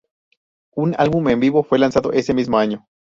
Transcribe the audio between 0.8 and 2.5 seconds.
álbum en vivo fue lanzado ese